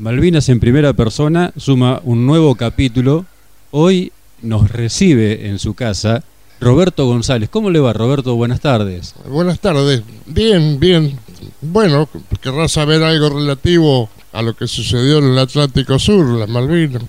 [0.00, 3.26] Malvinas en primera persona suma un nuevo capítulo.
[3.70, 6.24] Hoy nos recibe en su casa
[6.58, 7.50] Roberto González.
[7.50, 8.34] ¿Cómo le va, Roberto?
[8.34, 9.14] Buenas tardes.
[9.28, 10.02] Buenas tardes.
[10.24, 11.18] Bien, bien.
[11.60, 12.08] Bueno,
[12.40, 17.02] querrá saber algo relativo a lo que sucedió en el Atlántico Sur, las Malvinas.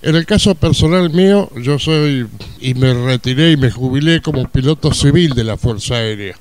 [0.00, 2.28] En el caso personal mío, yo soy
[2.60, 6.36] y me retiré y me jubilé como piloto civil de la Fuerza Aérea.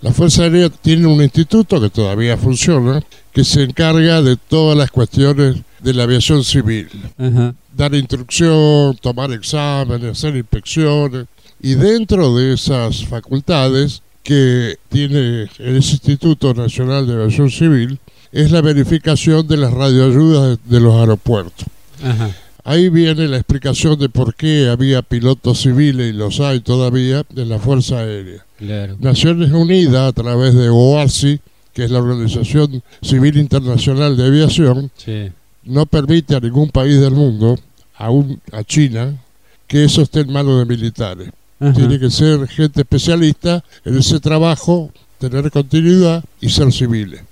[0.00, 3.02] La Fuerza Aérea tiene un instituto que todavía funciona,
[3.32, 6.88] que se encarga de todas las cuestiones de la aviación civil.
[7.76, 11.26] Dar instrucción, tomar exámenes, hacer inspecciones.
[11.60, 17.98] Y dentro de esas facultades que tiene el Instituto Nacional de Aviación Civil,
[18.30, 21.66] es la verificación de las radioayudas de los aeropuertos.
[22.68, 27.46] Ahí viene la explicación de por qué había pilotos civiles, y los hay todavía, de
[27.46, 28.44] la Fuerza Aérea.
[29.00, 31.40] Naciones Unidas, a través de OASI,
[31.72, 34.90] que es la Organización Civil Internacional de Aviación,
[35.64, 37.58] no permite a ningún país del mundo,
[37.96, 39.16] aún a China,
[39.66, 41.30] que eso esté en manos de militares.
[41.74, 47.22] Tiene que ser gente especialista en ese trabajo, tener continuidad y ser civiles.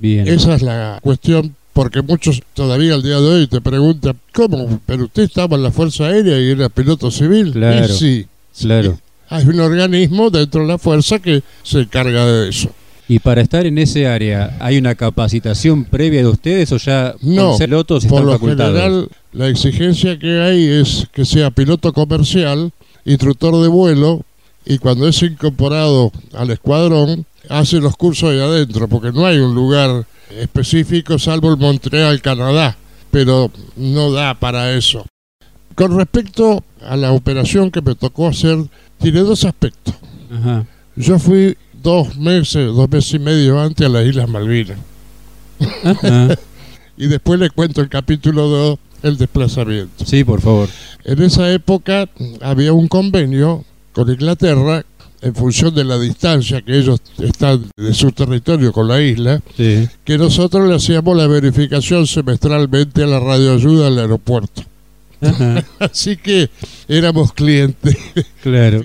[0.00, 0.26] Bien.
[0.26, 4.80] Esa es la cuestión, porque muchos todavía al día de hoy te preguntan, ¿cómo?
[4.86, 7.52] ¿Pero usted estaba en la Fuerza Aérea y era piloto civil?
[7.52, 7.92] Claro.
[7.92, 8.26] sí.
[8.58, 8.98] Claro.
[9.28, 12.70] Hay un organismo dentro de la Fuerza que se encarga de eso.
[13.08, 17.58] ¿Y para estar en ese área hay una capacitación previa de ustedes o ya no,
[17.58, 22.72] pilotos por lo general la exigencia que hay es que sea piloto comercial,
[23.04, 24.22] instructor de vuelo
[24.64, 29.54] y cuando es incorporado al escuadrón hace los cursos ahí adentro porque no hay un
[29.54, 32.76] lugar específico salvo el Montreal, Canadá,
[33.10, 35.06] pero no da para eso.
[35.74, 38.58] Con respecto a la operación que me tocó hacer,
[38.98, 39.94] tiene dos aspectos.
[40.96, 44.78] Yo fui dos meses, dos meses y medio antes a las Islas Malvinas.
[46.96, 50.04] y después le cuento el capítulo 2, el desplazamiento.
[50.04, 50.68] Sí, por favor.
[51.04, 52.08] En esa época
[52.40, 54.84] había un convenio con Inglaterra
[55.24, 60.18] en función de la distancia que ellos están de su territorio con la isla, que
[60.18, 64.62] nosotros le hacíamos la verificación semestralmente a la radioayuda al aeropuerto.
[65.78, 66.50] Así que
[66.88, 67.96] éramos clientes.
[68.42, 68.84] Claro.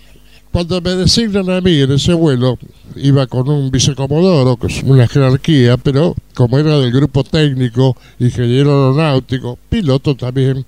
[0.51, 2.57] Cuando me designan a mí en ese vuelo,
[2.95, 8.71] iba con un vicecomodoro, que es una jerarquía, pero como era del grupo técnico, ingeniero
[8.71, 10.65] aeronáutico, piloto también,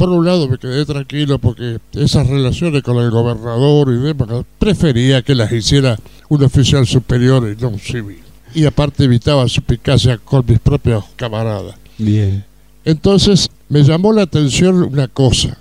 [0.00, 5.20] por un lado me quedé tranquilo porque esas relaciones con el gobernador y demás, prefería
[5.20, 5.98] que las hiciera
[6.30, 8.22] un oficial superior y no un civil.
[8.54, 11.74] Y aparte evitaba suspicacia con mis propios camaradas.
[11.98, 12.42] Bien.
[12.86, 15.58] Entonces me llamó la atención una cosa.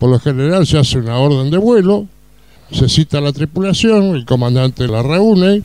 [0.00, 2.08] Por lo general se hace una orden de vuelo,
[2.72, 5.62] se cita a la tripulación, el comandante la reúne,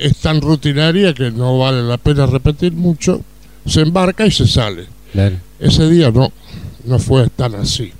[0.00, 3.20] es tan rutinaria que no vale la pena repetir mucho,
[3.64, 4.86] se embarca y se sale.
[5.60, 6.32] Ese día no,
[6.86, 7.92] no fue tan así.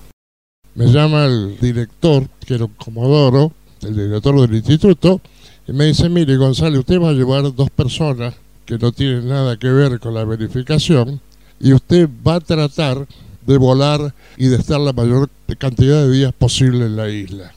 [0.75, 3.53] Me llama el director, que era un comodoro,
[3.83, 5.21] el director del instituto,
[5.67, 9.57] y me dice, mire González, usted va a llevar dos personas que no tienen nada
[9.57, 11.21] que ver con la verificación,
[11.59, 13.07] y usted va a tratar
[13.47, 17.53] de volar y de estar la mayor cantidad de días posible en la isla.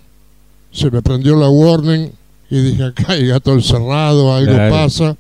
[0.72, 2.12] Se me prendió la warning
[2.50, 5.18] y dije, acá hay gato encerrado, algo pasa.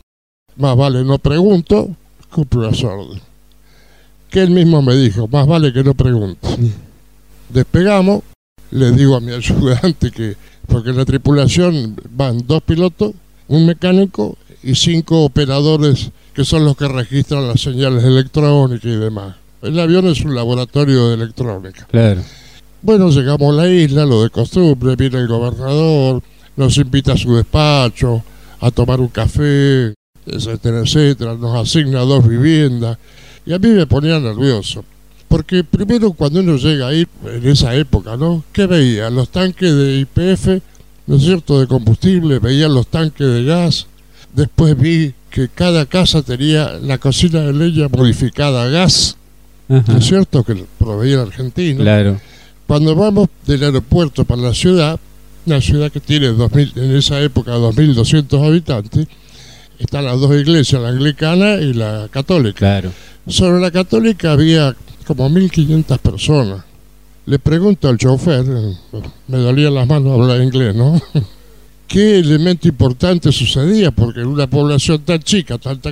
[0.55, 1.89] Más vale, no pregunto,
[2.31, 3.28] cumplo las órdenes.
[4.29, 6.47] Que él mismo me dijo, más vale que no pregunte.
[7.49, 8.21] Despegamos,
[8.71, 10.35] le digo a mi ayudante que,
[10.67, 13.13] porque en la tripulación van dos pilotos,
[13.47, 19.35] un mecánico y cinco operadores que son los que registran las señales electrónicas y demás.
[19.61, 21.85] El avión es un laboratorio de electrónica.
[21.89, 22.21] Claro.
[22.81, 26.21] Bueno, llegamos a la isla, lo de costumbre, viene el gobernador,
[26.55, 28.23] nos invita a su despacho,
[28.61, 29.93] a tomar un café,
[30.25, 32.97] etcétera, etcétera, nos asigna dos viviendas
[33.49, 34.85] y a mí me ponía nervioso.
[35.27, 38.43] Porque primero cuando uno llega ahí, en esa época, ¿no?
[38.53, 39.09] ¿Qué veía?
[39.09, 40.61] Los tanques de IPF,
[41.07, 43.87] ¿no es cierto?, de combustible, veía los tanques de gas,
[44.35, 49.17] después vi que cada casa tenía la cocina de leña modificada a gas,
[49.67, 51.81] ¿no es cierto?, que proveía la Argentina.
[51.81, 52.21] Claro.
[52.67, 54.99] Cuando vamos del aeropuerto para la ciudad,
[55.47, 59.07] una ciudad que tiene 2000, en esa época 2.200 habitantes,
[59.79, 62.59] están las dos iglesias, la anglicana y la católica.
[62.59, 62.91] Claro.
[63.29, 66.63] Sobre la católica había como 1.500 personas.
[67.25, 68.45] Le pregunto al chofer,
[69.27, 70.99] me dolían las manos hablar inglés, ¿no?
[71.87, 73.91] ¿Qué elemento importante sucedía?
[73.91, 75.91] Porque en una población tan chica, tanta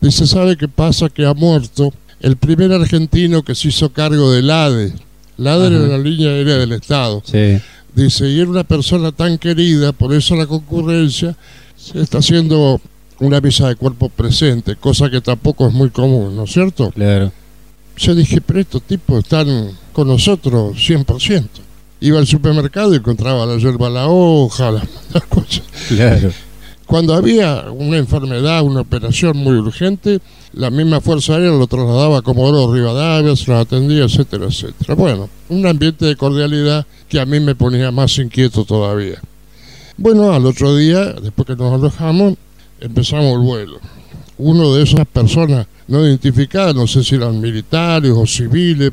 [0.00, 1.08] Dice, ¿sabe qué pasa?
[1.08, 4.92] Que ha muerto el primer argentino que se hizo cargo del ADE.
[5.38, 7.22] La ADE era la línea aérea del Estado.
[7.24, 7.58] Sí.
[7.94, 11.36] Dice, y era una persona tan querida, por eso la concurrencia
[11.76, 12.80] se está haciendo
[13.20, 16.90] una visa de cuerpo presente, cosa que tampoco es muy común, ¿no es cierto?
[16.90, 17.32] Claro.
[17.96, 21.46] Yo dije, pero estos tipos están con nosotros 100%.
[22.00, 25.62] Iba al supermercado y encontraba la yerba a la hoja, las, las cosas.
[25.88, 26.30] Claro.
[26.86, 30.20] Cuando había una enfermedad, una operación muy urgente,
[30.54, 34.94] la misma Fuerza Aérea lo trasladaba a Comodoro Rivadavia, se lo atendía, etcétera, etcétera.
[34.94, 39.20] Bueno, un ambiente de cordialidad que a mí me ponía más inquieto todavía.
[39.98, 42.36] Bueno, al otro día, después que nos alojamos,
[42.80, 43.80] empezamos el vuelo.
[44.38, 48.92] Uno de esas personas no identificadas, no sé si eran militares o civiles,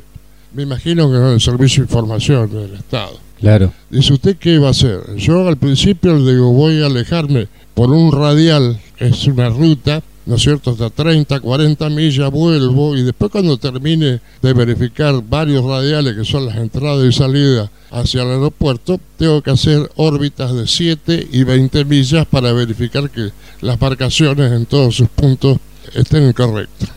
[0.54, 3.20] me imagino que eran del Servicio de Información del Estado.
[3.40, 3.74] Claro.
[3.90, 5.02] Dice, ¿usted qué va a hacer?
[5.18, 10.36] Yo al principio le digo, voy a alejarme por un radial, es una ruta, ¿no
[10.36, 10.72] es cierto?
[10.72, 16.46] Hasta 30, 40 millas vuelvo y después cuando termine de verificar varios radiales que son
[16.46, 21.86] las entradas y salidas hacia el aeropuerto, tengo que hacer órbitas de 7 y 20
[21.86, 23.32] millas para verificar que
[23.62, 25.58] las marcaciones en todos sus puntos
[25.94, 26.90] estén correctas.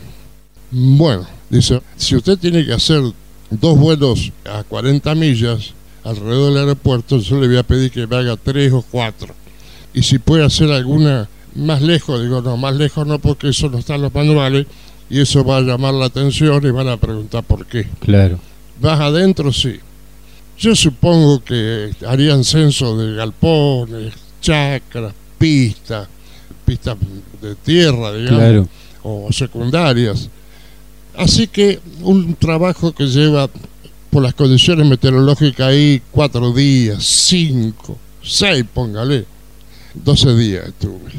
[0.71, 3.01] Bueno, dice, si usted tiene que hacer
[3.49, 5.73] dos vuelos a 40 millas
[6.03, 9.33] alrededor del aeropuerto, yo le voy a pedir que me haga tres o cuatro.
[9.93, 13.77] Y si puede hacer alguna más lejos, digo, no, más lejos no, porque eso no
[13.79, 14.67] está en los manuales
[15.09, 17.87] y eso va a llamar la atención y van a preguntar por qué.
[17.99, 18.39] Claro.
[18.81, 19.51] ¿Vas adentro?
[19.51, 19.79] Sí.
[20.57, 26.07] Yo supongo que harían censo de galpones, chacras, pistas,
[26.65, 26.97] pistas
[27.41, 28.67] de tierra, digamos, Claro.
[29.03, 30.29] o secundarias.
[31.17, 33.49] Así que un trabajo que lleva,
[34.09, 39.25] por las condiciones meteorológicas ahí, cuatro días, cinco, seis, póngale,
[39.93, 41.11] doce días estuve.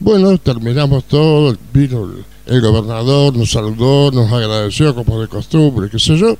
[0.00, 2.24] Bueno, terminamos todo, vino el,
[2.54, 6.36] el gobernador, nos saludó, nos agradeció como de costumbre, qué sé yo,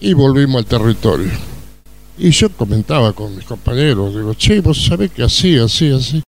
[0.00, 1.30] y volvimos al territorio.
[2.16, 6.22] Y yo comentaba con mis compañeros, digo, che, vos sabés que así, así, así.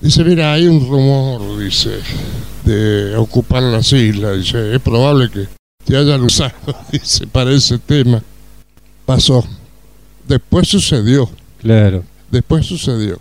[0.00, 1.98] Dice, mira, hay un rumor, dice,
[2.64, 4.36] de ocupar las islas.
[4.38, 5.46] Dice, es probable que
[5.84, 6.52] te hayan usado,
[6.92, 8.22] dice, para ese tema.
[9.06, 9.44] Pasó.
[10.26, 11.28] Después sucedió,
[11.60, 12.04] Claro.
[12.30, 13.18] después sucedió.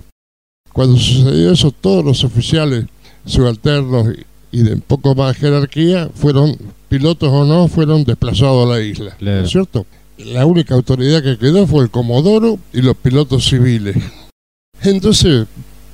[0.73, 2.85] Cuando sucedió eso, todos los oficiales
[3.25, 4.07] subalternos
[4.51, 6.57] y, de un poco más jerarquía fueron,
[6.89, 9.15] pilotos o no, fueron desplazados a la isla.
[9.17, 9.39] Claro.
[9.39, 9.85] ¿No es cierto?
[10.17, 13.95] La única autoridad que quedó fue el Comodoro y los pilotos civiles.
[14.83, 15.45] Entonces,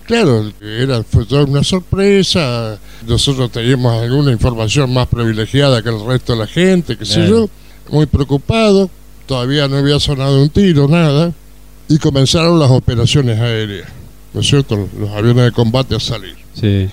[0.06, 2.78] claro, era, fue toda una sorpresa.
[3.08, 7.30] Nosotros teníamos alguna información más privilegiada que el resto de la gente, qué sé Claro.
[7.30, 7.50] yo.
[7.90, 8.90] Muy preocupado.
[9.26, 11.34] Todavía no había sonado un tiro, nada.
[11.90, 13.88] Y comenzaron las operaciones aéreas.
[14.38, 14.88] ¿No es cierto?
[15.00, 16.36] Los aviones de combate a salir.
[16.54, 16.88] Sí.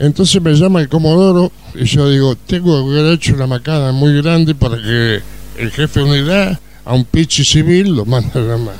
[0.00, 4.20] Entonces me llama el Comodoro y yo digo, tengo que haber hecho una macana muy
[4.20, 5.20] grande para que
[5.58, 8.74] el jefe de unidad a un pichi civil lo mande a llamar.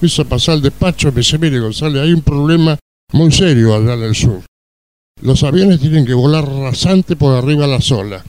[0.00, 2.78] Me hizo pasar al despacho y me dice, mire González, hay un problema
[3.10, 4.40] muy serio allá en el sur.
[5.20, 8.22] Los aviones tienen que volar rasante por arriba de la sola,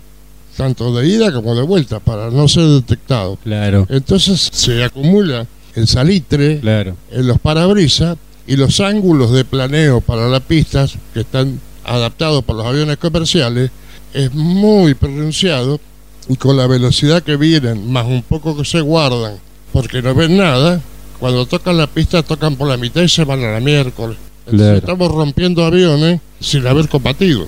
[0.57, 3.37] tanto de ida como de vuelta, para no ser detectados.
[3.43, 3.85] Claro.
[3.91, 5.45] Entonces se acumula
[5.75, 6.95] el salitre Claro.
[7.11, 12.59] en los parabrisas y los ángulos de planeo para las pistas que están adaptados para
[12.59, 13.71] los aviones comerciales
[14.13, 15.79] es muy pronunciado
[16.27, 19.37] y con la velocidad que vienen, más un poco que se guardan
[19.75, 20.81] porque no ven nada,
[21.19, 24.17] cuando tocan la pista tocan por la mitad y se van a la miércoles.
[24.45, 27.47] Entonces estamos rompiendo aviones sin haber combatido.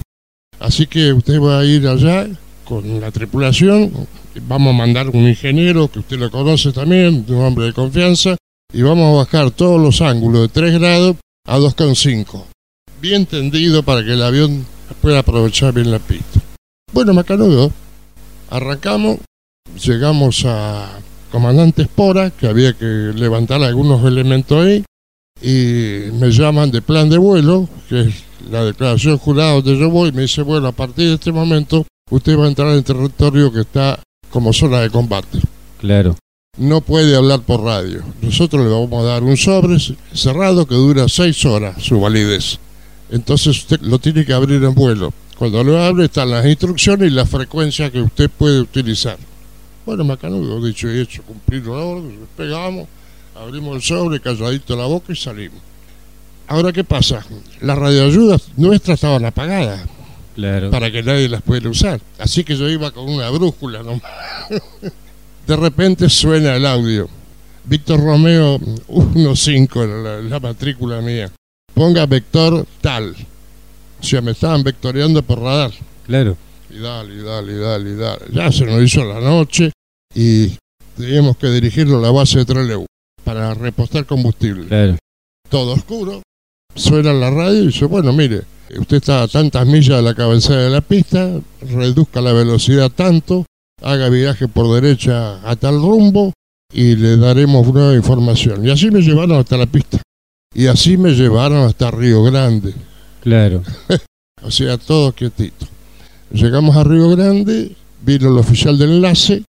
[0.59, 2.27] Así que usted va a ir allá
[2.65, 3.93] con la tripulación,
[4.45, 8.35] vamos a mandar un ingeniero que usted lo conoce también, un hombre de confianza,
[8.77, 11.15] y vamos a bajar todos los ángulos de 3 grados
[11.47, 12.43] a 2,5.
[13.01, 14.67] Bien tendido para que el avión
[15.01, 16.39] pueda aprovechar bien la pista.
[16.93, 17.71] Bueno, Macanudo,
[18.51, 19.17] arrancamos,
[19.83, 20.91] llegamos a
[21.31, 24.83] Comandante Espora, que había que levantar algunos elementos ahí,
[25.41, 30.09] y me llaman de plan de vuelo, que es la declaración jurada donde yo voy,
[30.09, 33.51] y me dice, bueno, a partir de este momento usted va a entrar en territorio
[33.51, 35.39] que está como zona de combate
[35.79, 36.15] Claro.
[36.57, 38.03] No puede hablar por radio.
[38.21, 39.77] Nosotros le vamos a dar un sobre
[40.13, 42.59] cerrado que dura seis horas su validez.
[43.09, 45.13] Entonces usted lo tiene que abrir en vuelo.
[45.37, 49.17] Cuando lo abre están las instrucciones y la frecuencia que usted puede utilizar.
[49.85, 52.87] Bueno, Macanudo, dicho y hecho, cumplir la orden, despegamos,
[53.35, 55.59] abrimos el sobre, calladito la boca y salimos.
[56.47, 57.25] Ahora, ¿qué pasa?
[57.61, 59.87] Las radioayudas nuestras estaban apagadas
[60.35, 60.71] Claro.
[60.71, 61.99] para que nadie las pudiera usar.
[62.19, 64.01] Así que yo iba con una brújula nomás.
[65.47, 67.07] De repente suena el audio.
[67.65, 68.59] Víctor Romeo
[69.13, 71.31] 15 era la, la matrícula mía.
[71.73, 73.15] Ponga vector tal.
[73.99, 75.71] O sea, me estaban vectoreando por radar.
[76.05, 76.37] Claro.
[76.69, 78.25] Y dale, y dale, y dale, y dale.
[78.33, 79.71] Ya se nos hizo la noche
[80.13, 80.51] y
[80.97, 82.85] teníamos que dirigirlo a la base de Trelew
[83.23, 84.97] para repostar combustible Claro.
[85.49, 86.21] todo oscuro,
[86.75, 88.43] suena la radio y dice, bueno, mire,
[88.79, 93.45] usted está a tantas millas de la cabecera de la pista, reduzca la velocidad tanto,
[93.81, 96.33] haga viraje por derecha a tal rumbo
[96.73, 98.65] y le daremos nueva información.
[98.65, 100.01] Y así me llevaron hasta la pista.
[100.53, 102.73] Y así me llevaron hasta Río Grande.
[103.21, 103.63] Claro.
[104.41, 105.65] o sea, todo quietito.
[106.31, 109.43] Llegamos a Río Grande, vino el oficial del enlace,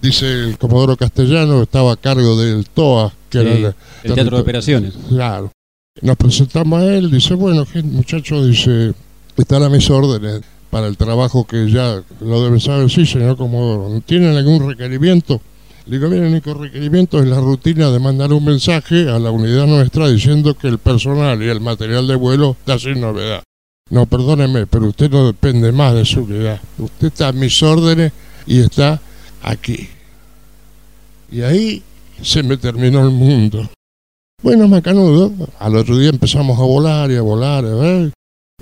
[0.00, 3.74] dice el Comodoro Castellano, estaba a cargo del TOA, que Sí, era el,
[4.04, 4.94] El teatro de operaciones.
[5.08, 5.50] Claro.
[6.00, 8.94] Nos presentamos a él, dice, bueno, muchacho, dice,
[9.36, 10.40] están a mis órdenes
[10.72, 12.88] para el trabajo que ya lo deben saber.
[12.88, 15.38] Sí, señor Comodoro, ¿tienen algún requerimiento?
[15.84, 19.30] Le digo, mire, el único requerimiento es la rutina de mandar un mensaje a la
[19.30, 23.42] unidad nuestra diciendo que el personal y el material de vuelo está sin novedad.
[23.90, 26.58] No, perdóneme, pero usted no depende más de su unidad.
[26.78, 28.10] Usted está a mis órdenes
[28.46, 28.98] y está
[29.42, 29.90] aquí.
[31.30, 31.82] Y ahí
[32.22, 33.68] se me terminó el mundo.
[34.42, 38.12] Bueno, Macanudo, al otro día empezamos a volar y a volar, a ver,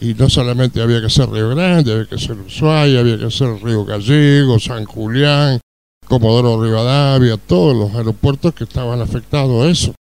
[0.00, 3.49] y no solamente había que hacer Río Grande, había que hacer Ushuaia, había que hacer
[3.62, 5.61] Río Gallego, San Julián,
[6.07, 9.95] Comodoro Rivadavia, todos los aeropuertos que estaban afectados a eso.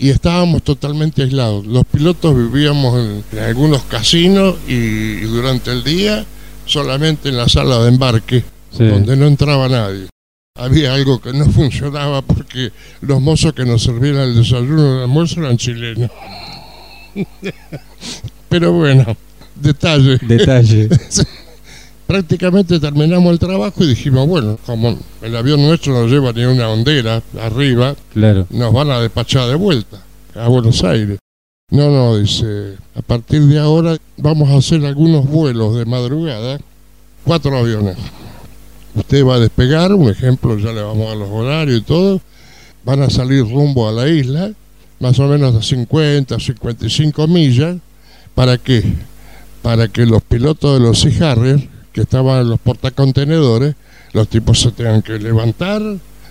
[0.00, 1.66] Y estábamos totalmente aislados.
[1.66, 6.24] Los pilotos vivíamos en, en algunos casinos y, y durante el día
[6.66, 8.84] solamente en la sala de embarque, Sí.
[8.84, 10.08] donde no entraba nadie.
[10.54, 15.02] Había algo que no funcionaba porque los mozos que nos servían el desayuno y el
[15.04, 16.10] almuerzo eran chilenos.
[18.48, 19.04] Pero bueno,
[19.60, 20.18] detalle.
[20.18, 20.88] Detalle.
[22.06, 26.68] Prácticamente terminamos el trabajo y dijimos, bueno, como el avión nuestro no lleva ni una
[26.70, 28.46] hondera arriba, Claro.
[28.48, 29.98] nos van a despachar de vuelta
[30.34, 31.18] a Buenos Aires.
[31.70, 36.58] No, no, dice, a partir de ahora vamos a hacer algunos vuelos de madrugada,
[37.24, 37.98] cuatro aviones.
[38.94, 42.22] Usted va a despegar, un ejemplo, ya le vamos a los horarios y todo,
[42.86, 44.50] van a salir rumbo a la isla,
[44.98, 47.76] más o menos a 50, 55 millas,
[48.34, 48.82] ¿para qué?
[49.68, 53.74] Para que los pilotos de los Sea Harrier, que estaban en los portacontenedores,
[54.14, 55.82] los tipos se tengan que levantar,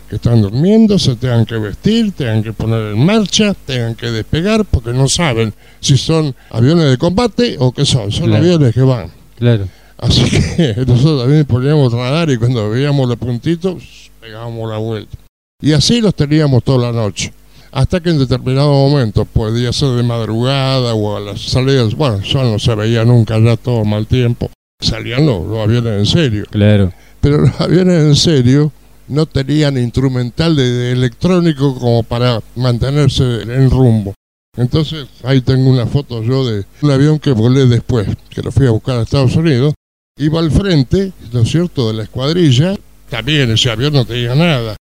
[0.10, 4.66] que están durmiendo, se tengan que vestir, tengan que poner en marcha, tengan que despegar,
[4.66, 8.44] porque no saben si son aviones de combate o qué son, son Claro.
[8.44, 9.12] aviones que van.
[9.38, 9.68] Claro.
[10.00, 15.16] Así que nosotros también poníamos radar y cuando veíamos los puntitos, pegábamos la vuelta.
[15.62, 17.32] Y así los teníamos toda la noche.
[17.72, 22.44] Hasta que en determinado momento podía ser de madrugada o a las salidas, bueno, ya
[22.44, 24.50] no se veía nunca, ya todo mal tiempo.
[24.80, 26.46] Salían los, los aviones en serio.
[26.50, 26.94] Claro.
[27.22, 28.72] Pero los aviones en serio
[29.08, 34.14] no tenían instrumental de, de electrónico como para mantenerse en rumbo.
[34.58, 38.66] Entonces ahí tengo una foto yo de un avión que volé después, que lo fui
[38.66, 39.74] a buscar a Estados Unidos.
[40.18, 42.76] Iba al frente, ¿no es cierto?, de la escuadrilla.
[43.10, 44.76] También ese avión no tenía nada.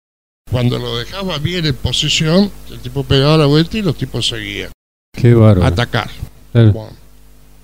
[0.52, 4.70] Cuando lo dejaba bien en posición, el tipo pegaba la vuelta y los tipos seguían.
[5.12, 5.66] Qué bárbaro.
[5.66, 6.10] Atacar.
[6.52, 6.72] Claro.
[6.72, 6.92] Bueno,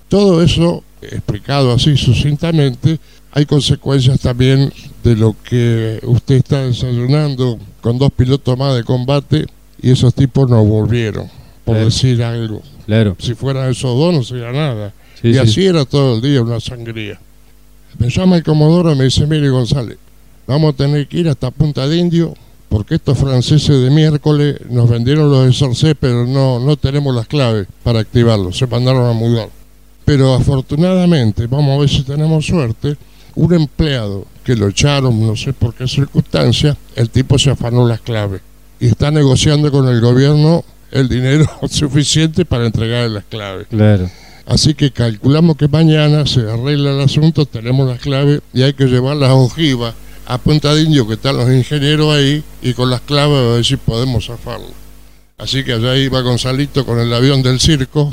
[0.08, 2.98] todo eso explicado así sucintamente,
[3.32, 4.72] hay consecuencias también
[5.02, 9.46] de lo que usted está desayunando con dos pilotos más de combate
[9.80, 11.28] y esos tipos no volvieron,
[11.64, 11.84] por Claro.
[11.86, 12.62] decir algo.
[12.86, 13.16] Claro.
[13.18, 14.92] Si fueran esos dos no sería nada.
[15.20, 15.38] Sí, y sí.
[15.38, 17.18] así era todo el día, una sangría.
[17.98, 19.98] Me llama el comodoro y me dice, mire González,
[20.46, 22.34] vamos a tener que ir hasta Punta de Indio
[22.72, 27.66] porque estos franceses de miércoles nos vendieron los SRC, pero no, no tenemos las claves
[27.82, 29.50] para activarlos, se mandaron a mudar.
[30.06, 32.96] Pero afortunadamente, vamos a ver si tenemos suerte,
[33.34, 38.00] un empleado que lo echaron, no sé por qué circunstancia, el tipo se afanó las
[38.00, 38.40] claves
[38.80, 43.66] y está negociando con el gobierno el dinero suficiente para entregarle las claves.
[43.68, 44.10] Claro.
[44.46, 48.86] Así que calculamos que mañana se arregla el asunto, tenemos las claves y hay que
[48.86, 49.94] llevar las ojivas
[50.26, 53.64] a Punta de Indio, que están los ingenieros ahí, y con las claves a ver
[53.64, 54.68] si podemos zafarlo.
[55.38, 58.12] Así que allá iba Gonzalito con el avión del circo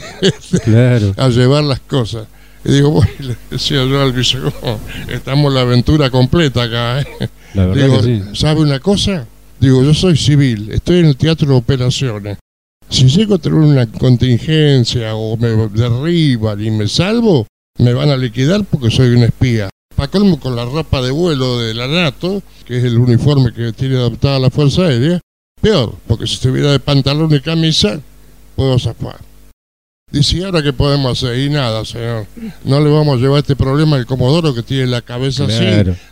[0.64, 1.14] Claro.
[1.16, 2.26] a llevar las cosas.
[2.64, 4.78] Y digo, bueno, le decía yo al vice, "Oh,
[5.08, 7.00] estamos en la aventura completa acá.
[7.00, 7.06] ¿eh?".
[7.54, 8.22] La verdad Digo, que sí.
[8.40, 9.26] ¿sabe una cosa?
[9.58, 12.38] Digo, yo soy civil, estoy en el teatro de operaciones.
[12.88, 17.46] Si llego a tener una contingencia o me derriban y me salvo,
[17.78, 19.68] me van a liquidar porque soy un espía.
[20.00, 23.70] Para colmo con la ropa de vuelo de la NATO, que es el uniforme que
[23.74, 25.20] tiene adoptada la Fuerza Aérea,
[25.60, 28.00] peor, porque si estuviera de pantalón y camisa,
[28.56, 29.18] puedo zafar.
[30.10, 31.38] Dice, ¿y ahora qué podemos hacer?
[31.40, 32.24] Y nada, señor.
[32.64, 35.66] No le vamos a llevar este problema al Comodoro que tiene la cabeza así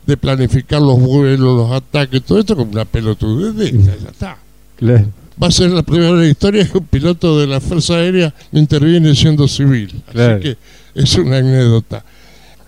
[0.05, 3.55] de planificar los vuelos, los ataques, todo esto con una pelotudez.
[3.55, 4.39] de- Ya, ya está.
[4.77, 5.07] Claro.
[5.43, 8.35] Va a ser la primera en la historia que un piloto de la Fuerza Aérea
[8.53, 10.03] interviene siendo civil.
[10.09, 10.41] Así Claro.
[10.41, 10.59] que
[10.95, 12.05] es una anécdota.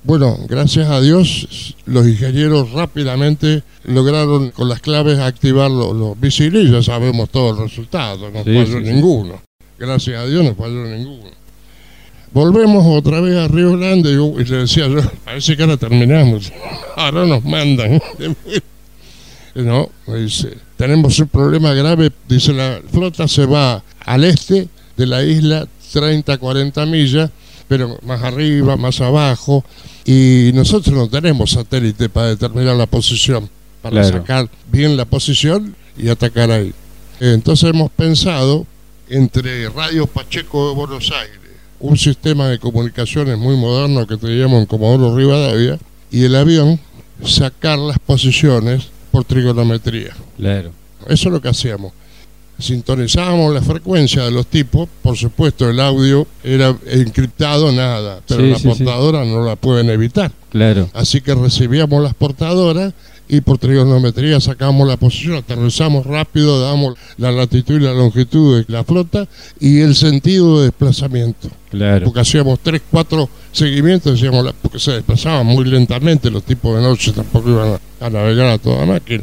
[0.02, 6.69] Bueno, gracias a Dios, los ingenieros rápidamente lograron con las claves activar los, los misiles
[6.69, 9.42] y ya sabemos todo el resultado, no Sí, falló sí, ninguno.
[9.78, 11.30] Gracias a Dios no falló ninguno.
[12.33, 16.52] Volvemos otra vez a Río Grande y, le decía yo, parece que ahora terminamos,
[16.97, 18.00] ahora nos mandan.
[19.52, 25.25] No, dice, tenemos un problema grave, dice la flota se va al este de la
[25.25, 27.30] isla 30, 40 millas,
[27.71, 29.65] pero más arriba, más abajo,
[30.05, 33.49] y nosotros no tenemos satélite para determinar la posición,
[33.81, 36.75] para sacar bien la posición y atacar ahí.
[37.21, 38.67] Entonces hemos pensado
[39.09, 41.39] entre Radio Pacheco de Buenos Aires,
[41.79, 45.79] un sistema de comunicaciones muy moderno que teníamos en Comodoro Rivadavia,
[46.11, 46.81] y el avión
[47.25, 50.17] sacar las posiciones por trigonometría.
[50.37, 50.73] Claro.
[51.07, 51.93] Eso es lo que hacíamos.
[52.61, 58.59] Sintonizábamos la frecuencia de los tipos, por supuesto el audio era encriptado, nada, pero la
[58.59, 60.31] portadora no la pueden evitar.
[60.50, 60.88] Claro.
[60.93, 62.93] Así que recibíamos las portadoras
[63.31, 68.73] y por trigonometría sacamos la posición, aterrizamos rápido, damos la latitud y la longitud de
[68.73, 69.29] la flota
[69.61, 71.49] y el sentido de desplazamiento.
[71.71, 72.07] Claro.
[72.07, 77.12] Porque hacíamos tres, cuatro seguimientos, decíamos, porque se desplazaban muy lentamente, los tipos de noche
[77.12, 79.23] tampoco iban a, navegar a toda máquina.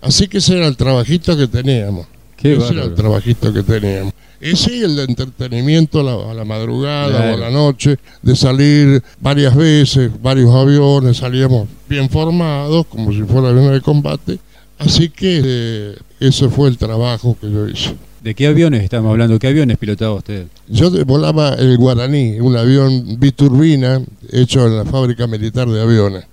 [0.00, 2.06] Así que ese era el trabajito que teníamos.
[2.42, 4.12] Ese era el trabajito que teníamos.
[4.40, 9.56] Ese y el de entretenimiento a la, madrugada o a la noche, de salir varias
[9.56, 14.38] veces, varios aviones, salíamos bien formados, como si fuera avión de combate.
[14.78, 17.96] Así que eh, ese fue el trabajo que yo hice.
[18.22, 19.38] ¿De qué aviones estamos hablando?
[19.38, 20.46] ¿Qué aviones pilotaba usted?
[20.68, 26.24] Yo volaba el Guaraní, un avión biturbina hecho en la fábrica militar de aviones.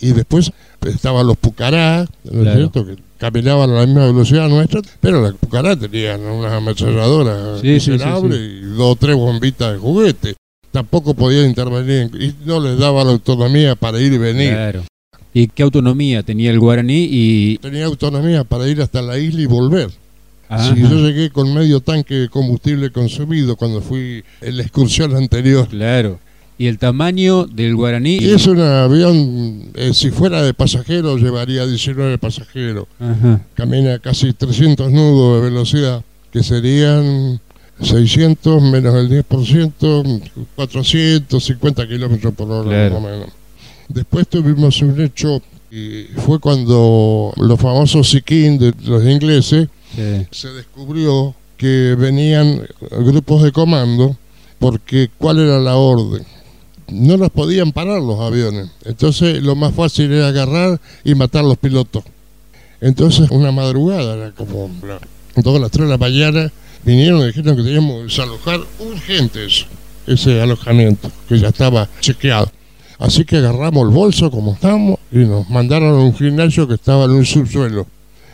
[0.00, 0.52] Y después
[0.86, 2.86] estaban los Pucará, ¿no es cierto?
[2.86, 7.96] Que caminaban a la misma velocidad nuestra, pero las Pucará tenían unas ametralladoras sí, y
[7.96, 10.34] dos o tres bombitas de juguete.
[10.70, 14.50] Tampoco podían intervenir y no les daba la autonomía para ir y venir.
[14.50, 14.84] Claro.
[15.32, 17.08] ¿Y qué autonomía tenía el guaraní?
[17.10, 19.90] y Tenía autonomía para ir hasta la isla y volver.
[20.48, 25.66] Si yo llegué con medio tanque de combustible consumido cuando fui en la excursión anterior.
[25.68, 26.20] Claro.
[26.58, 28.16] ¿Y el tamaño del guaraní?
[28.16, 32.86] es un avión, eh, si fuera de pasajeros, llevaría 19 pasajeros.
[33.54, 36.02] Camina casi 300 nudos de velocidad,
[36.32, 37.40] que serían
[37.82, 40.22] 600 menos el 10%,
[40.54, 43.28] 450 kilómetros por hora, más o menos.
[43.88, 49.68] Después tuvimos un hecho, y fue cuando los famosos Sikin de los ingleses
[50.30, 54.16] se descubrió que venían grupos de comando,
[54.58, 56.24] porque ¿cuál era la orden?
[56.88, 58.70] No los podían parar los aviones.
[58.84, 62.04] Entonces lo más fácil era agarrar y matar a los pilotos.
[62.80, 64.70] Entonces una madrugada, era como
[65.42, 66.52] todas las 3 de la mañana,
[66.84, 69.66] vinieron y dijeron que teníamos que desalojar urgentes
[70.06, 72.50] ese alojamiento, que ya estaba chequeado.
[72.98, 77.04] Así que agarramos el bolso como estamos y nos mandaron a un gimnasio que estaba
[77.04, 77.86] en un subsuelo.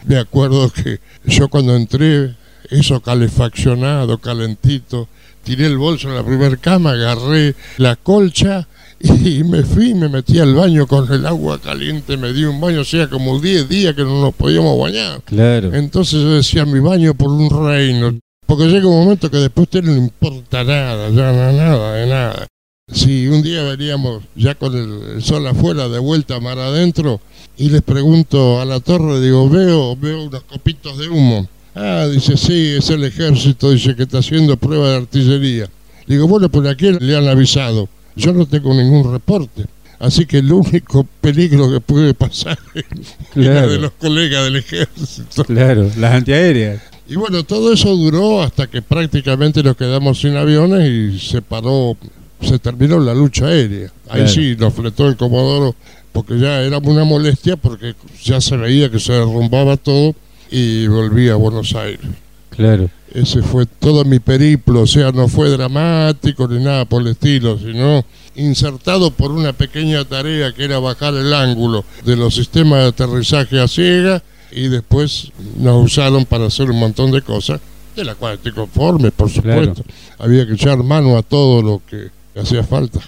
[0.04, 2.34] Me acuerdo que yo cuando entré,
[2.70, 5.08] eso calefaccionado, calentito,
[5.44, 8.66] tiré el bolso en la primera cama, agarré la colcha
[9.02, 12.82] y me fui, me metí al baño con el agua caliente, me di un baño,
[12.82, 15.20] hacía como 10 días que no nos podíamos bañar.
[15.24, 15.74] Claro.
[15.74, 18.18] Entonces yo decía, mi baño por un reino.
[18.46, 22.46] Porque llega un momento que después usted no importa nada, ya no, nada, de nada.
[22.92, 27.20] Si un día veníamos ya con el, sol afuera, de vuelta mar adentro,
[27.56, 31.48] y les pregunto a la torre, digo, veo, veo unos copitos de humo.
[31.74, 35.68] Ah, dice, sí, es el ejército, dice que está haciendo prueba de artillería.
[36.06, 37.88] Digo, bueno, ¿por aquí le han avisado.
[38.14, 39.64] Yo no tengo ningún reporte.
[39.98, 45.44] Así que el único peligro que puede pasar es de los colegas del ejército.
[45.44, 46.82] Claro, las antiaéreas.
[47.08, 51.96] Y bueno, todo eso duró hasta que prácticamente nos quedamos sin aviones y se paró,
[52.40, 53.92] se terminó la lucha aérea.
[54.08, 55.76] Ahí sí nos fletó el Comodoro
[56.10, 60.14] porque ya era una molestia porque ya se veía que se derrumbaba todo
[60.52, 62.06] y volví a Buenos Aires.
[62.50, 62.90] Claro.
[63.12, 67.58] Ese fue todo mi periplo, o sea, no fue dramático ni nada por el estilo,
[67.58, 68.04] sino
[68.36, 73.60] insertado por una pequeña tarea que era bajar el ángulo de los sistemas de aterrizaje
[73.60, 77.60] a ciega y después nos usaron para hacer un montón de cosas,
[77.96, 79.82] de las cuales estoy conforme, por supuesto.
[80.18, 83.00] Había que echar mano a todo lo que hacía falta.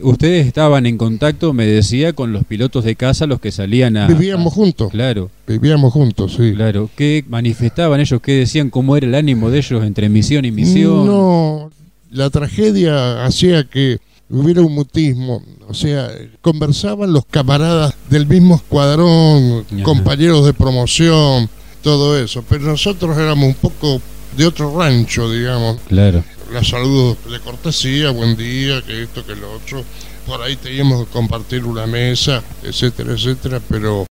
[0.00, 4.06] Ustedes estaban en contacto, me decía, con los pilotos de casa, los que salían a...
[4.06, 4.90] Vivíamos juntos.
[4.90, 5.30] Claro.
[5.46, 6.52] Vivíamos juntos, sí.
[6.54, 6.88] Claro.
[6.94, 8.20] ¿Qué manifestaban ellos?
[8.20, 8.70] ¿Qué decían?
[8.70, 11.06] ¿Cómo era el ánimo de ellos entre misión y misión?
[11.06, 11.70] No,
[12.10, 13.98] la tragedia hacía que
[14.30, 15.42] hubiera un mutismo.
[15.68, 16.08] O sea,
[16.42, 21.50] conversaban los camaradas del mismo escuadrón, compañeros de promoción,
[21.82, 22.44] todo eso.
[22.48, 24.00] Pero nosotros éramos un poco
[24.36, 25.78] de otro rancho, digamos.
[25.88, 29.84] Claro la saludos de cortesía, buen día, que esto, que lo otro.
[30.26, 34.06] Por ahí teníamos que compartir una mesa, etcétera, etcétera, pero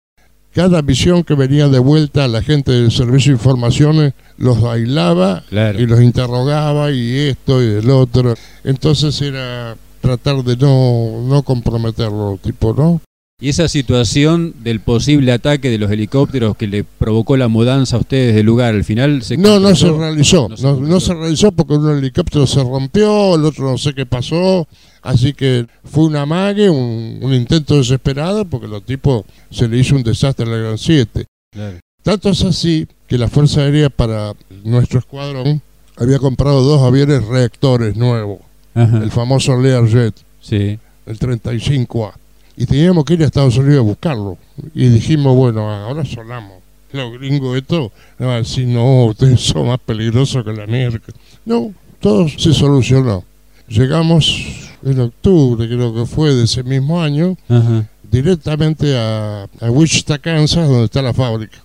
[0.54, 5.80] cada misión que venía de vuelta, la gente del Servicio de Informaciones los bailaba Claro.
[5.80, 8.34] y los interrogaba y esto y el otro.
[8.64, 13.02] Entonces era tratar de no, no comprometerlo, tipo, ¿no?
[13.40, 18.00] Y esa situación del posible ataque de los helicópteros que le provocó la mudanza a
[18.00, 20.50] ustedes del lugar, al final se No, no se realizó.
[20.50, 24.08] No se No, se realizó porque un helicóptero se rompió, el otro no sé qué
[24.08, 24.68] pasó.
[25.04, 29.96] Así que fue un amague, un, un intento desesperado porque los tipos se le hizo
[29.96, 31.26] un desastre a la Gran 7.
[31.52, 31.78] Claro.
[32.02, 35.62] Tanto es así que la Fuerza Aérea para nuestro escuadrón
[35.96, 38.40] había comprado dos aviones reactores nuevos,
[38.74, 38.98] Ajá.
[39.04, 40.80] el famoso Learjet, Sí.
[41.06, 42.14] el 35A.
[42.58, 44.38] Y teníamos que ir a Estados Unidos a buscarlo.
[44.74, 46.54] Y dijimos, bueno, ahora sonamos.
[46.92, 51.00] Los gringos esto van a decir, no, ustedes son más peligrosos que la mierda.
[51.46, 53.24] No, todo se solucionó.
[53.68, 54.44] Llegamos
[54.84, 57.86] en octubre, creo que fue de ese mismo año, Ajá.
[58.10, 61.60] directamente a, a Wichita, Kansas, donde está la fábrica.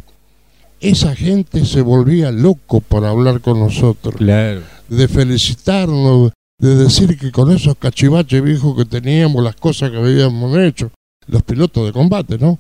[0.81, 4.63] Esa gente se volvía loco por hablar con nosotros, Claro.
[4.89, 10.57] de felicitarnos, de decir que con esos cachivaches viejos que teníamos, las cosas que habíamos
[10.59, 10.93] hecho,
[11.27, 12.57] los pilotos de combate, ¿no?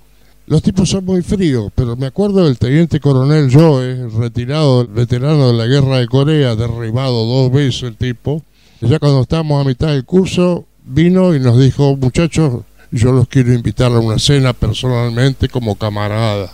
[0.46, 5.54] Los tipos son muy fríos, pero me acuerdo del teniente coronel Joe, retirado, veterano de
[5.54, 8.42] la guerra de Corea, derribado dos veces el tipo.
[8.80, 13.54] Ya cuando estábamos a mitad del curso, vino y nos dijo, muchachos, yo los quiero
[13.54, 16.50] invitar a una cena personalmente como camaradas.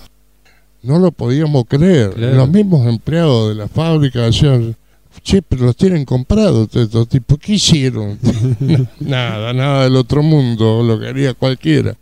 [0.82, 2.10] No lo podíamos creer.
[2.10, 2.36] Claro.
[2.36, 4.76] Los mismos empleados de la fábrica decían,
[5.22, 7.38] che, pero los tienen comprados estos tipos.
[7.38, 8.18] ¿Qué hicieron?
[9.00, 11.94] nada, nada del otro mundo, lo que haría cualquiera.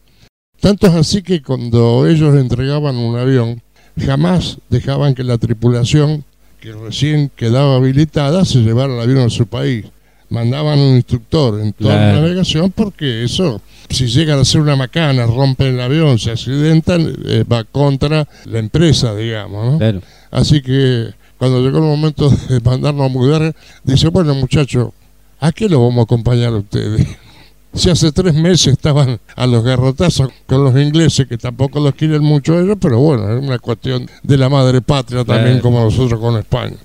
[0.61, 3.61] Tanto es así que cuando ellos entregaban un avión,
[4.05, 6.24] jamás dejaban que la tripulación,
[6.61, 9.85] que recién quedaba habilitada, se llevara el avión a su país.
[10.29, 12.14] Mandaban un instructor en toda Claro.
[12.16, 17.14] la navegación porque eso, si llegan a ser una macana, rompen el avión, se accidentan,
[17.26, 19.72] eh, va contra la empresa, digamos.
[19.72, 19.79] ¿no?
[19.79, 20.00] Claro.
[20.33, 24.90] Así que cuando llegó el momento de mandarnos a mudar, dice, bueno muchachos,
[25.40, 27.07] ¿a qué lo vamos a acompañar a ustedes?
[27.75, 32.22] Si hace tres meses estaban a los garrotazos con los ingleses, que tampoco los quieren
[32.22, 35.62] mucho ellos, pero bueno, es una cuestión de la madre patria también, Claro.
[35.62, 36.77] como nosotros con España.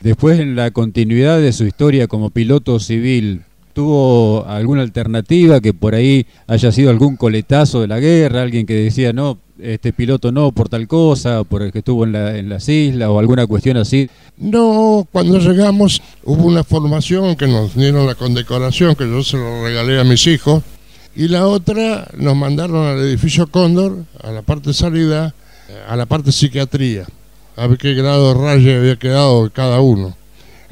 [0.00, 5.94] Después, en la continuidad de su historia como piloto civil, ¿tuvo alguna alternativa que por
[5.94, 8.42] ahí haya sido algún coletazo de la guerra?
[8.42, 12.12] Alguien que decía, no, este piloto no por tal cosa, por el que estuvo en,
[12.12, 14.08] la- en las islas o alguna cuestión así.
[14.38, 19.64] No, cuando llegamos hubo una formación que nos dieron la condecoración, que yo se lo
[19.64, 20.62] regalé a mis hijos,
[21.14, 25.34] y la otra nos mandaron al edificio Cóndor, a la parte salida,
[25.88, 27.04] a la parte psiquiatría,
[27.56, 30.16] a ver qué grado de raya había quedado cada uno.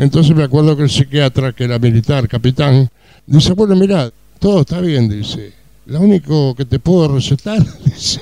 [0.00, 2.88] Entonces me acuerdo que el psiquiatra, que era militar, capitán,
[3.26, 5.52] dice, bueno, mira, todo está bien, dice,
[5.84, 8.20] lo único que te puedo recetar, dice,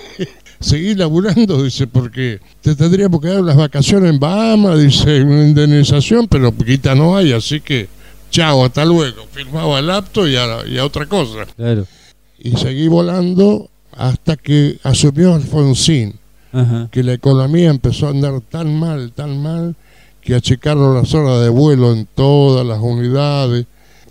[0.59, 6.27] seguir laburando, dice, porque te tendríamos que dar unas vacaciones en Bahamas, dice, una indemnización,
[6.27, 7.89] pero poquita no hay, así que
[8.31, 9.25] chao, hasta luego.
[9.31, 11.47] Firmaba el apto y a, y a otra cosa.
[11.57, 11.87] Claro.
[12.41, 16.15] Y seguí volando hasta que asumió Alfonsín,
[16.53, 16.89] Ajá.
[16.91, 19.77] que la economía empezó a andar tan mal, tan mal,
[20.29, 23.65] que achicaron las horas de vuelo en todas las unidades.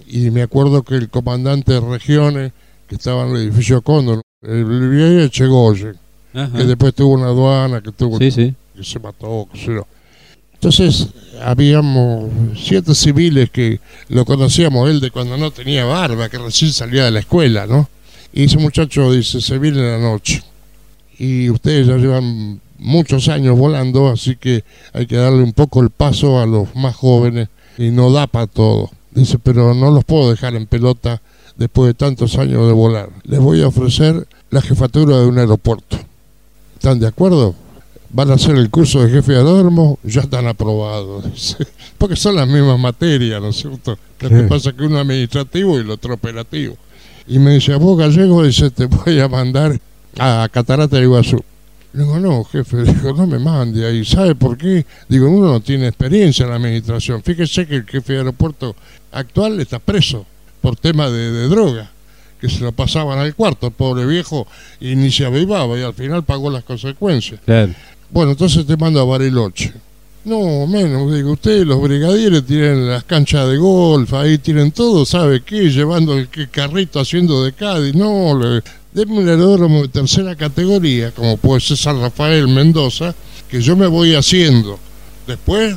[0.08, 2.54] Y me acuerdo que el comandante de regiones,
[2.88, 5.96] que estaba en el edificio Cóndor, el viejo Echegoyen,
[6.34, 6.58] Ajá.
[6.58, 8.56] que después tuvo una aduana, que tuvo Sí, sí.
[8.76, 9.86] que se mató, qué sé yo.
[10.56, 11.10] Entonces,
[11.44, 17.06] habíamos siete civiles que lo conocíamos él de cuando no tenía barba, que recién salía
[17.06, 17.88] de la escuela, ¿no?
[18.34, 20.42] Y ese muchacho dice, se viene la noche.
[21.20, 24.64] Y ustedes ya llevan muchos años volando, así que
[24.94, 28.48] hay que darle un poco el paso a los más jóvenes y no da para
[28.48, 28.90] todo.
[29.12, 31.22] Dice, pero no los puedo dejar en pelota
[31.56, 33.10] después de tantos años de volar.
[33.24, 35.98] Les voy a ofrecer la jefatura de un aeropuerto.
[36.76, 37.56] ¿Están de acuerdo?
[38.10, 41.58] Van a hacer el curso de jefe de aeródromo, ya están aprobados.
[41.98, 43.98] Porque son las mismas materias, ¿no es cierto?
[44.20, 46.78] Lo que pasa es que uno administrativo y el otro operativo.
[47.28, 49.80] Y me dice, a vos gallego, dice, te voy a mandar
[50.18, 51.44] a Catarata de Iguazú.
[51.98, 54.06] Le digo, no, jefe, digo, no me mande ahí.
[54.06, 54.86] ¿Sabe por qué?
[55.10, 57.24] Digo, uno no tiene experiencia en la administración.
[57.24, 58.76] Fíjese que el jefe de aeropuerto
[59.12, 60.24] actual está preso
[60.62, 61.90] por tema de, de droga,
[62.40, 64.46] que se lo pasaban al cuarto, el pobre viejo,
[64.80, 67.40] y ni se avivaba y al final pagó las consecuencias.
[67.44, 67.74] Claro.
[68.12, 69.74] Bueno, entonces te mando a Bariloche.
[70.24, 75.42] No, menos, digo, ustedes los brigadieres tienen las canchas de golf, ahí tienen todo, ¿sabe
[75.42, 75.72] qué?
[75.72, 77.96] Llevando el carrito haciendo de Cádiz.
[77.96, 78.62] No, le,
[78.98, 83.14] denme un aeródromo de tercera categoría, como puede ser San Rafael, Mendoza,
[83.48, 84.80] que yo me voy haciendo.
[85.28, 85.76] Después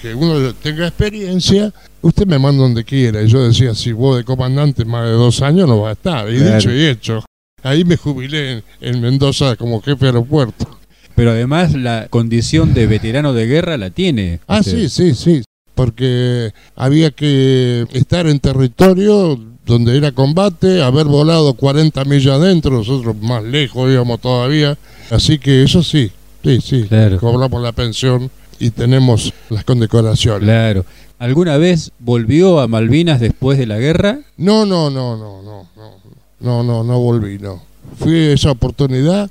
[0.00, 3.22] que uno tenga experiencia, usted me manda donde quiera.
[3.22, 6.32] Y yo decía, si vos de comandante más de dos años no va a estar.
[6.32, 6.56] Y Claro.
[6.56, 7.24] dicho y hecho.
[7.62, 10.78] Ahí me jubilé en, en Mendoza como jefe de aeropuerto.
[11.14, 14.40] pero además la condición de veterano de guerra la tiene.
[14.48, 14.88] Ah, usted.
[14.88, 15.42] sí, sí, sí,
[15.74, 23.16] porque había que estar en territorio donde era combate, haber volado 40 millas adentro, nosotros
[23.20, 24.76] más lejos íbamos todavía,
[25.10, 26.10] así que eso sí,
[26.42, 27.18] sí, sí, Claro.
[27.18, 30.42] cobramos la pensión y tenemos las condecoraciones.
[30.42, 30.84] Claro.
[31.18, 34.18] ¿Alguna vez volvió a Malvinas después de la guerra?
[34.36, 35.92] No, no, no, no, no, no,
[36.40, 37.62] no, no, no volví, no.
[37.98, 39.30] Fui a esa oportunidad,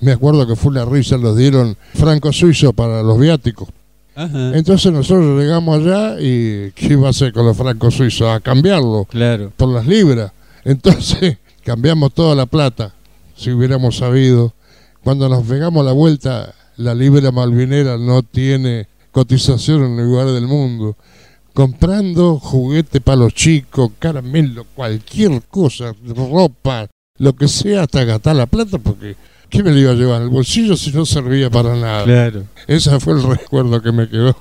[0.00, 3.68] me acuerdo que fue una risa, los dieron franco suizo para los viáticos.
[4.16, 4.56] Ajá.
[4.56, 8.28] Entonces nosotros llegamos allá y ¿qué iba a hacer con los francos suizos?
[8.28, 9.52] A cambiarlo Claro.
[9.56, 10.32] por las libras.
[10.64, 12.94] Entonces cambiamos toda la plata,
[13.36, 14.52] si hubiéramos sabido.
[15.02, 20.46] Cuando nos pegamos la vuelta, la libra malvinera no tiene cotización en el lugar del
[20.46, 20.96] mundo.
[21.52, 28.46] Comprando juguete para los chicos, caramelo, cualquier cosa, ropa, lo que sea, hasta gastar la
[28.46, 29.14] plata, porque
[29.54, 30.22] ¿qué me lo iba a llevar?
[30.22, 32.04] El bolsillo si no servía para nada.
[32.04, 32.44] Claro.
[32.66, 34.36] Ese fue el recuerdo que me quedó.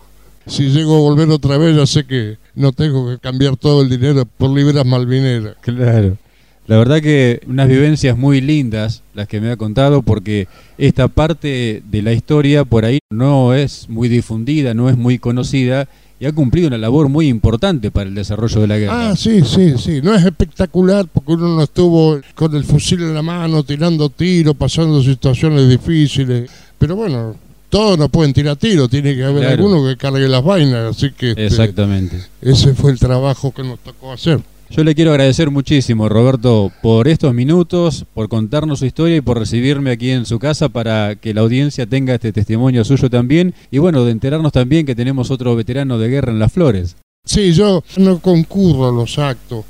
[0.47, 3.89] Si llego a volver otra vez, ya sé que no tengo que cambiar todo el
[3.89, 5.55] dinero por libras malvineras.
[5.61, 6.17] Claro.
[6.65, 10.47] La verdad que unas vivencias muy lindas las que me ha contado porque
[10.77, 15.87] esta parte de la historia por ahí no es muy difundida, no es muy conocida
[16.23, 19.09] y ha cumplido una labor muy importante para el desarrollo de la guerra.
[19.09, 19.99] Ah, sí, sí, sí.
[20.01, 24.55] No es espectacular porque uno no estuvo con el fusil en la mano, tirando tiros,
[24.55, 26.49] pasando situaciones difíciles.
[26.79, 27.35] Pero bueno,
[27.67, 29.65] todos no pueden tirar tiros, tiene que haber Claro.
[29.65, 30.95] alguno que cargue las vainas.
[30.95, 32.21] Así que este, Exactamente.
[32.41, 34.39] ese fue el trabajo que nos tocó hacer.
[34.75, 39.37] Yo le quiero agradecer muchísimo, Roberto, por estos minutos, por contarnos su historia y por
[39.37, 43.77] recibirme aquí en su casa para que la audiencia tenga este testimonio suyo también y
[43.77, 46.95] bueno, de enterarnos también que tenemos otro veterano de guerra en Las Flores.
[47.23, 49.63] Sí, yo no concurro a los actos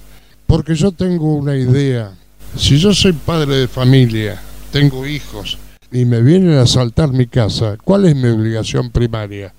[0.47, 2.13] porque yo tengo una idea.
[2.55, 5.57] Si yo soy padre de familia, tengo hijos
[5.91, 9.53] y me vienen a asaltar mi casa, ¿cuál es mi obligación primaria?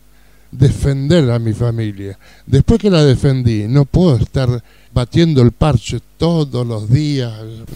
[0.51, 2.19] Defender a mi familia.
[2.47, 4.63] Después que la defendí, no puedo estar
[4.95, 7.33] batiendo el parche todos los días.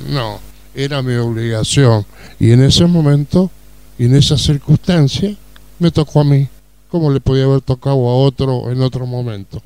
[0.08, 0.38] No,
[0.74, 2.06] era mi obligación.
[2.38, 3.50] Y en ese momento,
[3.98, 5.34] y en esa circunstancia,
[5.80, 6.48] me tocó a mí.
[6.88, 9.60] como le podía haber tocado a otro en otro momento?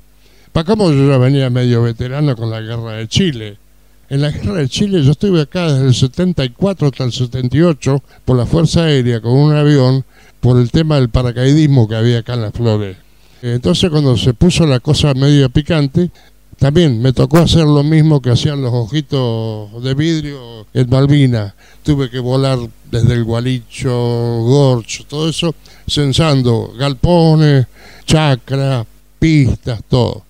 [0.52, 3.58] Para cómo yo ya venía medio veterano con la guerra de Chile.
[4.08, 8.36] En la guerra de Chile yo estuve acá desde el 74 hasta el 78 por
[8.36, 10.04] la Fuerza Aérea con un avión
[10.40, 12.96] por el tema del paracaidismo que había acá en las flores.
[13.40, 16.10] Entonces cuando se puso la cosa medio picante,
[16.62, 21.56] también me tocó hacer lo mismo que hacían los ojitos de vidrio en Malvina.
[21.82, 22.56] Tuve que volar
[22.88, 25.56] desde el Gualicho, Gorcho, todo eso,
[25.88, 27.66] censando galpones,
[28.06, 28.86] chacra,
[29.18, 30.22] pistas, todo.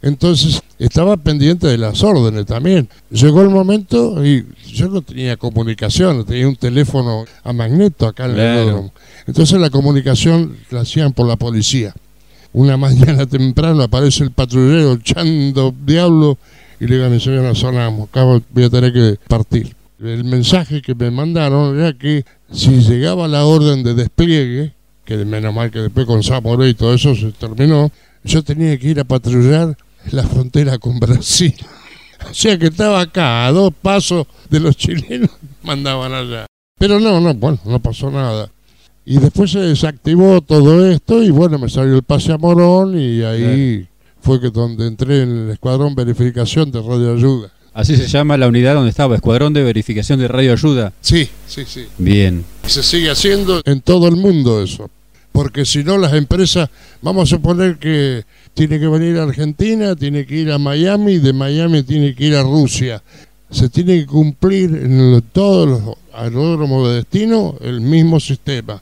[0.00, 2.88] Entonces estaba pendiente de las órdenes también.
[3.10, 8.30] Llegó el momento y yo no tenía comunicación, tenía un teléfono a magneto acá en
[8.30, 8.92] el aeródromo.
[9.26, 11.92] Entonces la comunicación la hacían por la policía.
[12.52, 16.36] Una mañana temprano aparece el patrullero echando diablo
[16.80, 19.76] y le digo a mi señora, sonamos, acá voy a tener que partir.
[20.02, 24.72] El mensaje que me mandaron era que si llegaba la orden de despliegue,
[25.04, 27.92] que menos mal que después con Zamoré y todo eso se terminó,
[28.24, 29.76] yo tenía que ir a patrullar
[30.10, 31.54] la frontera con Brasil.
[32.30, 35.30] O sea que estaba acá, a dos pasos de los chilenos,
[35.62, 36.44] mandaban allá.
[36.78, 38.50] Pero no, no, bueno, no pasó nada.
[39.10, 43.22] Y después se desactivó todo esto y bueno, me salió el pase a Morón y
[43.22, 43.88] ahí
[44.22, 47.50] fue que donde entré en el escuadrón verificación de radioayuda.
[47.74, 50.92] Así se llama la unidad donde estaba, Escuadrón de Verificación de Radio Ayuda.
[51.00, 51.86] Sí, sí, sí.
[51.98, 52.44] Bien.
[52.68, 54.88] Se sigue haciendo en todo el mundo eso.
[55.32, 56.68] Porque si no, las empresas,
[57.02, 58.22] vamos a suponer que
[58.54, 62.36] tiene que venir a Argentina, tiene que ir a Miami, de Miami tiene que ir
[62.36, 63.02] a Rusia.
[63.50, 68.80] Se tiene que cumplir en todos los aeródromos de destino el mismo sistema,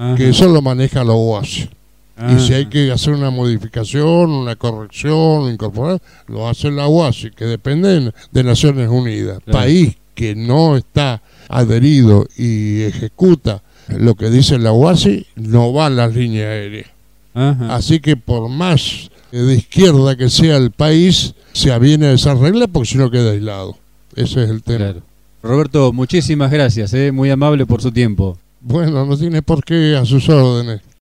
[0.00, 0.14] Ajá.
[0.14, 1.68] que eso lo maneja la OASI.
[2.16, 2.32] Ah.
[2.32, 7.44] Y si hay que hacer una modificación, una corrección, incorporar, lo hace la OASI, que
[7.44, 9.40] depende de Naciones Unidas.
[9.44, 9.58] Claro.
[9.58, 15.90] País que no está adherido y ejecuta lo que dice la OASI, no va a
[15.90, 16.88] las líneas aéreas.
[17.34, 17.74] Ajá.
[17.74, 22.68] Así que por más de izquierda que sea el país, se aviene a esa regla
[22.68, 23.76] porque si no queda aislado.
[24.16, 24.78] Ese es el tema.
[24.78, 25.02] Claro.
[25.42, 28.38] Roberto, muchísimas gracias, eh, muy amable por su tiempo.
[28.60, 30.82] Bueno, no tiene por qué a sus órdenes.